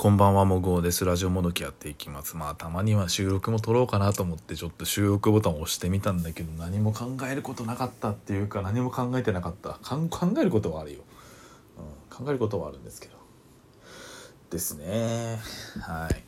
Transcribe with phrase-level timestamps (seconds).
[0.00, 1.04] こんばんはもごうです。
[1.04, 2.36] ラジオもどきやっていきます。
[2.36, 9.70] まあたまには収録も撮ろうかなと思ってちょっと収録ボタンを押してみたんだけど何も考えることなかったっていうか何も考えてなかった。
[9.70, 11.00] か考えることはあるよ、
[11.78, 13.16] うん、考えることはあるんですけど。
[14.50, 15.40] ですね。
[15.80, 16.22] はい。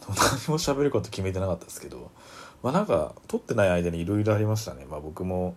[0.00, 2.10] 何も喋ること決めてなかったですけど。
[2.64, 4.84] まあなんか撮ってない間にいろいろありましたね。
[4.90, 5.54] まあ僕も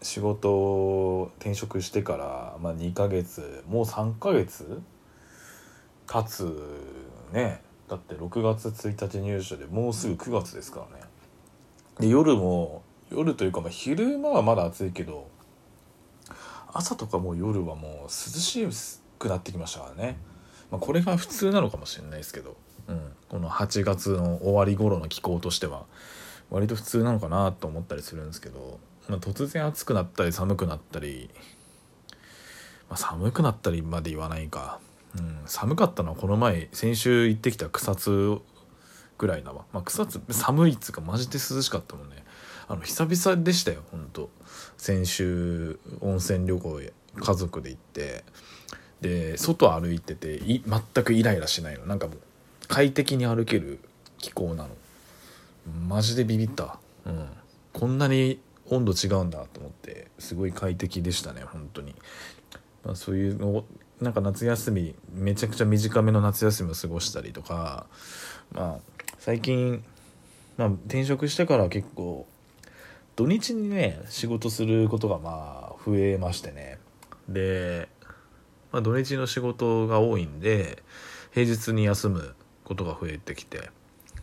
[0.00, 4.80] 仕事を転職してから、まあ、2ヶ月もう3ヶ月
[6.10, 6.44] 経つ
[7.32, 11.04] ねだって6月1日入社でもうすぐ9月ですからね。
[12.00, 15.28] で夜も夜というかまあ昼間はまだ暑いけど
[16.72, 18.66] 朝とかもう夜はもう涼し
[19.20, 20.16] くなってきましたからね、
[20.70, 22.56] まあ、これが普通なのかもしれないですけど、
[22.88, 25.84] うん、この8月の終わり頃の気候としては
[26.48, 31.30] 割と普通なのかなと思ったりするんですけど、まあ、突然暑くなったり寒くなったり、
[32.88, 34.80] まあ、寒くなったりまで言わないか。
[35.18, 38.38] うん、寒かったのはこの前先週行ってきた草津
[39.18, 42.24] ぐらいだわ、まあ、草津寒いっつうかマジで涼しかったもんね。
[42.68, 44.30] あの久々でしたよほんと。
[44.76, 48.24] 先週温泉旅行へ家族で行って。
[49.00, 51.86] で外歩いててい全くイライラしないの。
[51.86, 52.18] なんかもう
[52.68, 53.80] 快適に歩ける
[54.18, 54.70] 気候なの。
[55.88, 57.28] マジでビビった、うん、
[57.72, 61.94] こんなに温度違うんだと思ってすごい快適でしたね本当に、
[62.84, 63.64] まあ、そういうの
[64.00, 67.86] なんか夏休みめちゃくちゃ短めの夏休みを過ごしたりとか
[68.52, 69.84] まあ最近、
[70.56, 72.26] まあ、転職してから結構
[73.16, 76.78] 土日にね仕事することがまあ増えましてね。
[77.28, 77.88] で、
[78.72, 80.82] まあ、土日の仕事が多いんで
[81.32, 82.34] 平日に休む
[82.64, 83.70] ことが増えてきて、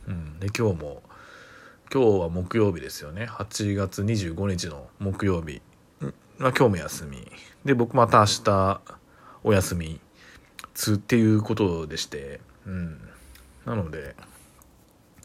[0.08, 1.04] うん、で今日も
[1.94, 3.26] 今日は木曜日ですよね。
[3.26, 5.62] 8月25日の木曜日、
[6.40, 7.32] まあ、今日も休み。
[7.66, 8.82] で僕また明日
[9.48, 10.02] お休み
[10.74, 13.00] つっていうことでして、うん、
[13.66, 14.14] なので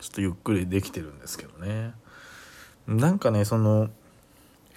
[0.00, 1.92] ちょっとゆっくりできてるんですけどね。
[2.86, 3.90] なんかねその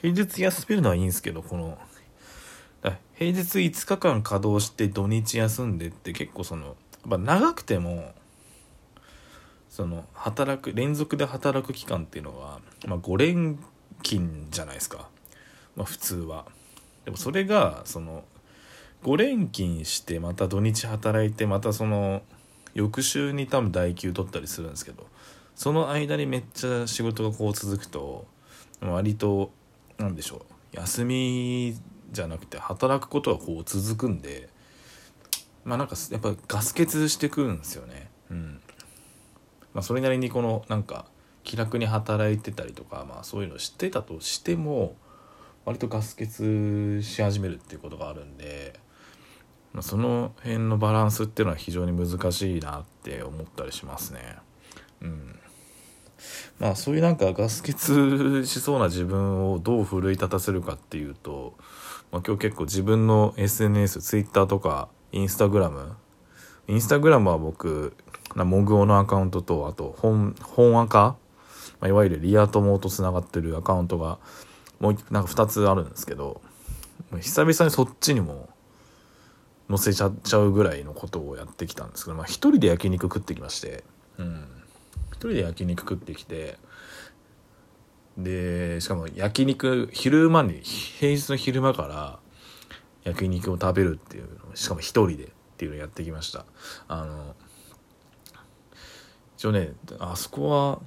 [0.02, 1.78] 平日休めるのはいいんですけどこの
[3.14, 6.76] 平日5日間稼働して土日休んでって結構そのやっ
[7.10, 8.14] ぱ長くても
[9.70, 13.60] その働く連続で働く期間っていうのは、まあ、5連
[14.04, 15.08] 勤じゃないですか、
[15.76, 16.46] まあ、普通は。
[17.06, 18.24] でもそれがその
[19.06, 22.24] 5連勤してまた土日働いてまたその
[22.74, 25.06] 翌週に多分代休取ったりするんですけど
[25.56, 28.26] その間にめっちゃ仕事がこう続くと
[28.82, 29.52] 割と
[30.00, 30.38] 何でしょ
[30.74, 31.78] う休み
[32.12, 34.50] じゃなくて働くことがこう続くんで
[35.64, 38.10] まあなんかやっぱガス欠してくるんですよね。
[38.32, 38.60] うん。
[39.74, 41.06] まあそれなりにこのなんか
[41.44, 44.96] 気楽に働いてたりとかまあそういうの知ってたとしても
[45.64, 48.80] 割とガス欠し始めるっていうことがあるんで、
[49.82, 54.38] その辺のバランスっていうのは非常に難しいなって思ったりしますね。
[55.02, 55.40] うん。
[56.60, 57.78] まあそういうなんかガス欠
[58.46, 61.54] しそうな自分をどう奮い立たせるかっていうと、
[62.12, 65.94] まあ、今日結構自分の SNS、Twitter とか Instagram、
[66.68, 67.96] インスタグラムは僕、
[68.36, 71.16] モグオのアカウントと、あと本、本アカ、
[71.80, 74.20] まあ、いわゆるリア友と繋がってるアカウントが
[74.80, 76.42] もうなんか2つあるんですけど、
[77.20, 78.50] 久々にそっちにも
[79.70, 83.84] 載せちゃっちゃうぐらいのことをやってきたんですけど、まあ、一人で焼肉食ってきまして、
[84.18, 84.46] うん、
[85.12, 86.58] 一人で焼肉食ってきて
[88.18, 92.20] でしかも焼肉昼間に平日の昼間から
[93.04, 95.28] 焼肉を食べるっていうのしかも一人でっ
[95.58, 96.46] ていうのをやってきました。
[96.88, 97.36] あの
[99.38, 100.80] 一応ねあそこは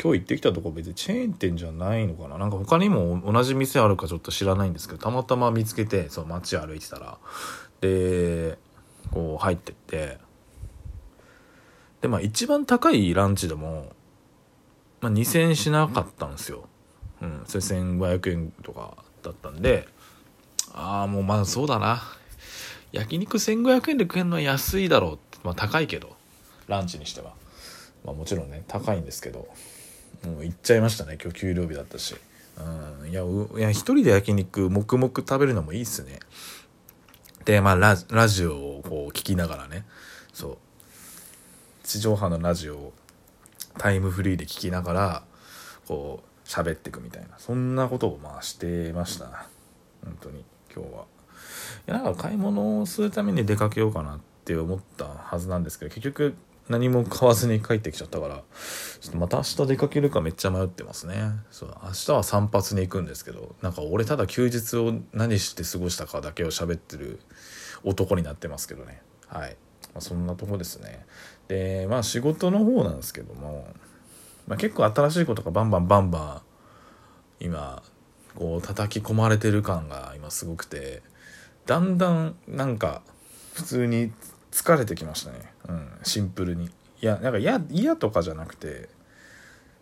[0.00, 2.36] 今日行ってきたとこ別にチェーン店じゃないのかな。
[2.36, 7.18] なんか他にも同じ店あるかちょっと知らないんですけどたまたま見つけてそう街歩いてたら
[7.80, 8.58] で
[9.10, 10.18] こう入ってって。
[12.00, 13.90] でまあ一番高いランチでも、
[15.00, 16.68] まあ、2000円しなかったんですよ。
[17.22, 19.88] うんそれ1500円とかだったんで
[20.74, 22.02] ああもうまだそうだな。
[22.92, 26.14] 焼肉1500円で食えるのは安いだろうってまあ高いけど
[26.68, 27.32] ランチにしては。
[28.04, 29.48] まあもちろんね高いんですけど
[30.26, 32.14] もう行っちゃいましたね今日給料日だったし。
[32.58, 36.20] うんいやいや一人で焼肉黙々食べるのもいいっすね。
[37.44, 39.84] で、まあラ、ラジオをこう聞きながらね、
[40.32, 40.58] そう、
[41.84, 42.92] 地上波のラジオを
[43.78, 45.22] タイムフリーで聞きながら、
[45.86, 49.46] こう、喋っていくみたいな、そんなことをまあしてました。
[50.04, 50.44] 本当に、
[50.74, 51.04] 今日は。
[51.88, 56.34] いや、なんか買い物をするために出かけようかなって思ったはずなんですけど、結局、
[56.68, 58.42] 何も買わずに帰ってきちゃったから、
[59.00, 61.32] ちょっとまた明日出かけるかめっちゃ迷ってますね。
[61.50, 67.20] そう、明日は散髪に行くんですけど、なんか俺ただ休日を何して過ごしたかだけを喋ってる
[67.82, 69.02] 男になってますけどね。
[69.28, 69.56] はい。
[69.94, 71.06] まあ、そんなとこですね
[71.48, 73.66] でまあ仕事の方なんですけども、
[74.46, 76.42] まあ、結構新しいことがバンバンバンバ
[77.40, 77.82] ン今
[78.34, 81.02] こう叩き込まれてる感が今すごくて
[81.66, 83.02] だんだんなんか
[83.54, 84.12] 普通に
[84.54, 86.66] 疲れてきましたね、うん、シンプルに。
[86.66, 86.70] い
[87.06, 88.88] やなんか嫌とかじゃなくて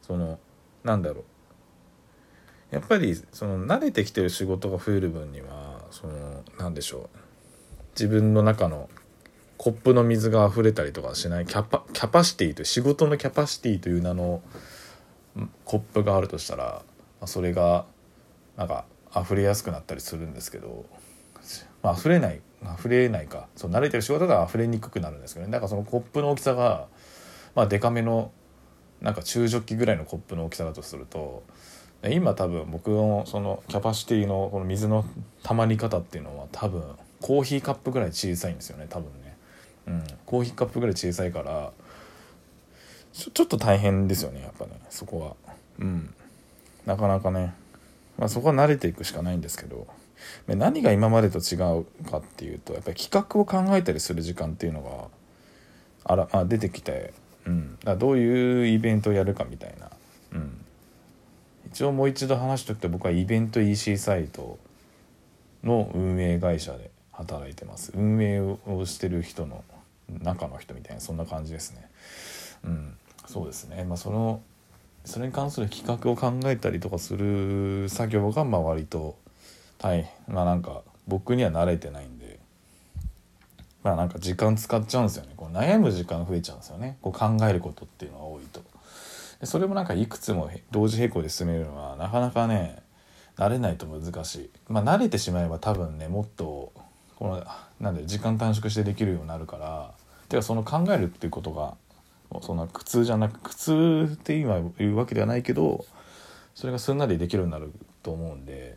[0.01, 0.39] その
[0.83, 2.75] なんだろう。
[2.75, 7.19] やっぱりその慣れてきてる仕事が増える分にはそのなんでしょう。
[7.95, 8.89] 自分の中の
[9.59, 14.41] コップの水が溢れたりとかしないキャパキャパシティという仕事のキャパシティという名の
[15.67, 16.83] コップがあるとしたら
[17.27, 17.85] それが
[18.57, 20.87] なんか溢れやすくなったりするんですけど、
[21.83, 22.41] まあ、溢れない
[22.79, 23.49] 溢れないか。
[23.57, 25.53] そう慣れてる仕事だと溢れにくくなるんですけどね。
[25.53, 26.87] だからそのコップの大きさが
[27.55, 28.33] まあデカめの
[29.01, 31.43] なんか中ジョッキぐらいのコップの大きさだとすると
[32.09, 35.05] 今多分僕のそのキャパシティのこの水の
[35.43, 36.83] たまり方っていうのは多分
[37.21, 38.87] コーヒーカップぐらい小さいんですよね。
[38.89, 39.37] 多分ね、
[39.87, 41.73] うん、コーヒーカップぐらい小さいから
[43.13, 44.41] ちょちょっと大変ですよね。
[44.41, 44.73] やっぱね。
[44.91, 45.53] そこは。
[45.79, 46.15] うん。
[46.87, 47.55] なかなかね、
[48.19, 49.87] まあ、そこは慣れていくしかないんですけど。
[50.47, 55.09] 何が今までと違うかっていうとやっぱり企画を考えたりする時間っていうのが
[56.05, 57.13] あらあ出てきて、
[57.47, 59.91] うん、だどういうイベントをやるかみたいな、
[60.33, 60.65] うん、
[61.67, 64.59] 一応もう一度話しておくと僕はイベント EC サイト
[65.63, 67.93] の運営会社で働いてます。
[67.95, 69.65] 運営をしてる人の
[70.23, 71.89] 中の人みたいなそんな感じですね。
[72.65, 72.97] うん。
[73.27, 73.85] そうですね。
[73.85, 74.43] まあその
[75.05, 79.17] それに関する企画を考えたりとかする作業がまあ割と
[79.83, 82.41] 大変まあなんか僕には慣れてないんで。
[83.83, 85.33] まあなんか時間使っちゃうんですよね。
[85.37, 86.99] こう悩む時間増えちゃうんですよね。
[87.03, 88.63] こう考えることっていうのが多いと。
[89.41, 89.47] で。
[89.47, 92.81] それもなんかいくつも同時並行で進めるのはなかなかね
[93.37, 94.51] 慣れないと難しい。
[94.69, 96.73] まあ慣れてしまえば多分ねもっと
[97.17, 97.45] この
[97.81, 99.91] なんで時間短縮してできるようになるから
[100.29, 101.75] てかその考えるっていうことが
[102.41, 105.85] そんな苦痛じゃなく苦痛って今言うわけではないけど
[106.55, 108.77] それがすんなりできるようになると思うんで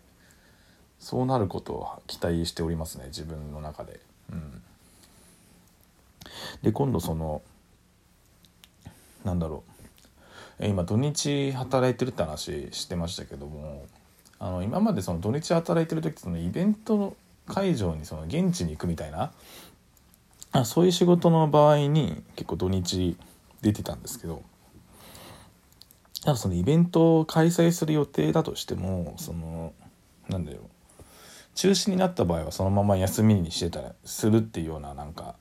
[1.06, 4.00] そうなることを期待しておりますね自分の中で。
[4.32, 4.64] うん、
[6.64, 7.44] で今度その
[9.24, 9.64] なんだろ
[10.60, 10.66] う。
[10.66, 13.86] 今土日働いてるって話してましたけども
[14.40, 17.16] あの今までその土日働いてる時そのイベント
[17.46, 19.32] 会場にその現地に行くみたいな
[20.54, 23.16] あそういう仕事の場合に結構土日
[23.62, 24.42] 出てたんですけど
[26.24, 29.72] だそのイベントを開催する予定だとしてもその
[30.30, 30.75] なんだろう。
[31.56, 35.36] 中止になった場合はそのまま休みにしてたらするっていうようななんか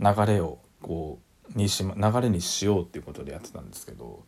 [0.00, 1.20] 流れをこ
[1.54, 4.24] うにし、流れにしようっていうことでやってたんですけど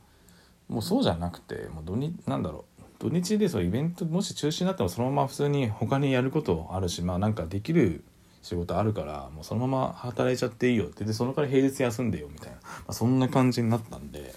[0.69, 8.05] もうそうじゃなくてもう土日なんだろう土日でそうイベントもし中止になってもそのまま普通に他にやることあるしまあなんかできる
[8.43, 14.35] 仕事あるからもうそのまま働いちゃっていいよってでそのから平日休んでよみたいな、まあ、そんな感じになったんで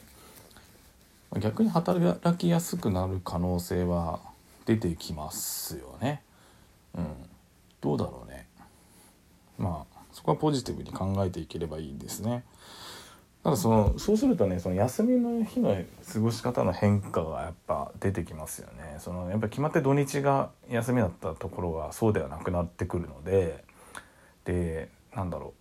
[1.39, 4.19] 逆に働きやすくなる可能性は
[4.65, 6.23] 出てきますよね。
[6.95, 7.05] うん、
[7.79, 8.47] どうだろうね。
[9.57, 12.43] まあそこはポジティブに考えていければいいですね。
[13.43, 15.75] ただそのそうするとねその休みの日の
[16.13, 18.97] 過ごし方の変化がやっぱ出てきますよね。
[18.99, 23.63] そのやっぱ決まって土日が休みだったところがそうではなくなってくるので
[24.45, 25.53] でなんだろ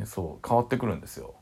[0.00, 1.34] うそう変わってくるんですよ。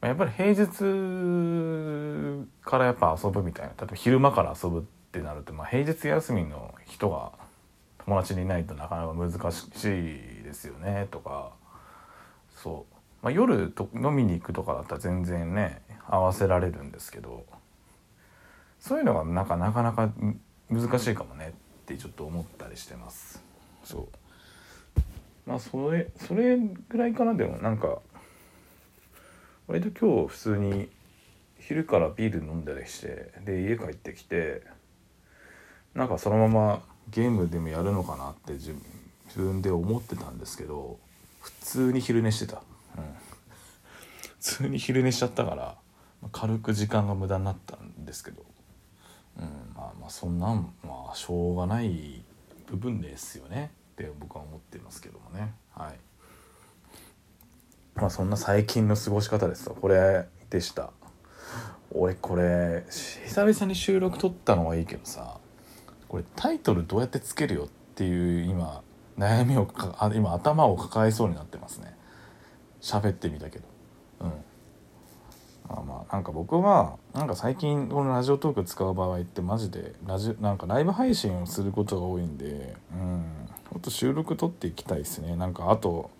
[0.00, 7.32] やっぱり平日からやっぱ遊ぶみたいな例えば昼間から遊ぶってなると、まあ、平日休みの人が
[8.04, 11.52] 友達にいないとなかなか難しいですよねとか。
[12.62, 17.44] そう、まあ、夜と飲みに行くとかだったら全然ね合わせられるんですけど。
[18.80, 20.10] そういうのがなんかなかなか
[20.70, 23.42] 難しいかもねってちょっと思ったりしてます。
[23.84, 24.08] そう。
[25.46, 27.98] まあそれそれぐらいかなでもなんか
[29.66, 30.88] 割と今日普通に
[31.58, 34.62] 昼からビール飲んだりしてで家帰ってきて
[35.94, 38.74] なんかそのままゲームでもやるのかなって自
[39.36, 40.98] 分で思ってたんですけど
[41.40, 42.62] 普通に昼寝してた、
[42.96, 43.04] うん、
[44.22, 45.76] 普通に昼寝しちゃったから
[46.32, 48.44] 軽く時間が無駄になったんですけど、
[49.38, 52.22] うん、まあまあそんなんまあしょうがない
[52.66, 53.70] 部分ですよね。
[53.92, 55.54] って僕は思ってますけどもね。
[55.74, 55.98] はい。
[57.94, 60.90] まあそんな最近の過ごし方ですこれでした。
[61.92, 65.38] 俺これ久々に収録撮ったのはいいけどさ。
[66.08, 68.82] これタイトルどうやってつけるよっていう今
[69.18, 71.94] 悩みをか今頭を抱えそうになってますね。
[72.80, 73.64] 喋ってみたけど。
[74.20, 74.28] うん。
[75.68, 83.48] まあまあなんか僕はなんか最近このラジオトーク使う場合ってマジでラジなんかライブ配信をすることが多いんでうん。
[83.70, 85.36] もっと収録撮っていきたいですね。
[85.36, 86.10] なんかあと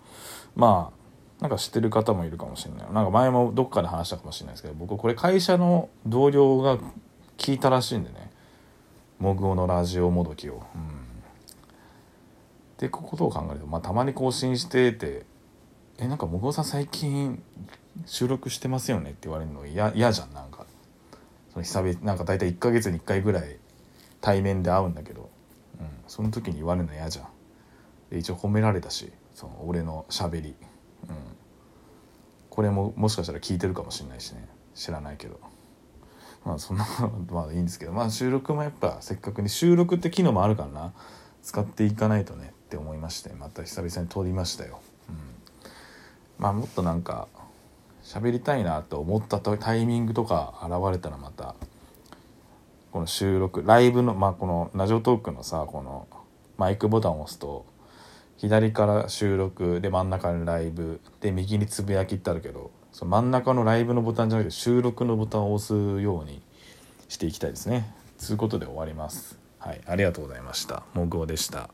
[0.55, 0.91] ま
[1.39, 2.93] あなんか知ってる方もいるかもしれない。
[2.93, 6.77] なんか前もどっかで話したかもしれないですけど僕これ会社の同僚が
[7.37, 8.28] 聞いたらしいんでね。
[9.19, 10.53] モグオのラジオもどきを。
[10.53, 10.59] うん。
[10.59, 10.63] っ
[12.77, 15.25] てことを考えると、まあ、たまに更新してて
[15.99, 17.43] 「えなんかもぐおさん最近
[18.05, 20.65] 収録してますよね」って言われるの嫌じゃんなんか。
[21.51, 23.57] その久々なんか大体1ヶ月に1回ぐらい
[24.21, 25.29] 対面で会うんだけど、
[25.79, 27.27] うん、その時に言われるの嫌じゃん。
[28.11, 30.55] で一応褒められたしその俺のしゃべり、
[31.09, 31.15] うん、
[32.49, 34.47] これももしかしたら聞いてるかもしれないしね。
[34.75, 35.39] 知らないけど。
[36.45, 36.85] まあそんな
[37.31, 40.93] まあいいんですけどまあ収録もやっぱせっかくに収録って機能もあるからな。
[41.43, 45.15] 使っていかないとねって思いましてまた久々に撮りましたよ、うん、
[46.37, 47.27] まあもっとなんか
[48.03, 51.55] 喋りたいなと思ったタイミングとか現れたらまた
[52.91, 56.07] この収録ライブのまあこのラジオトークのさこの
[56.57, 57.65] マイクボタンを押すと
[58.37, 66.41] 左から収録で真ん中にライブで右につぶやきってあるけどその真ん中のライブのボタンじゃなくて収録のボタンを押すように
[67.07, 67.93] していきたいですね。
[68.25, 69.37] ということで終わります。
[69.59, 70.83] はい、ありがとうございました。
[70.93, 71.69] もぐおでした。